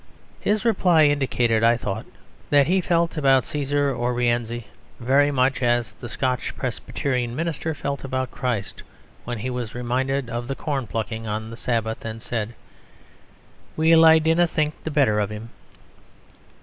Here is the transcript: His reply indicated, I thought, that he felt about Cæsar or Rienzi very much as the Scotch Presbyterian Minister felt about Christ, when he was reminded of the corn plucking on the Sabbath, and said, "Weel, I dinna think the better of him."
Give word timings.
His 0.39 0.65
reply 0.65 1.03
indicated, 1.05 1.63
I 1.63 1.77
thought, 1.77 2.07
that 2.49 2.65
he 2.65 2.81
felt 2.81 3.17
about 3.17 3.43
Cæsar 3.43 3.95
or 3.95 4.15
Rienzi 4.15 4.65
very 4.99 5.29
much 5.29 5.61
as 5.61 5.91
the 5.91 6.09
Scotch 6.09 6.57
Presbyterian 6.57 7.35
Minister 7.35 7.75
felt 7.75 8.03
about 8.03 8.31
Christ, 8.31 8.81
when 9.25 9.37
he 9.37 9.51
was 9.51 9.75
reminded 9.75 10.27
of 10.27 10.47
the 10.47 10.55
corn 10.55 10.87
plucking 10.87 11.27
on 11.27 11.51
the 11.51 11.55
Sabbath, 11.55 12.03
and 12.03 12.19
said, 12.19 12.55
"Weel, 13.77 14.03
I 14.03 14.17
dinna 14.17 14.47
think 14.47 14.73
the 14.83 14.89
better 14.89 15.19
of 15.19 15.29
him." 15.29 15.51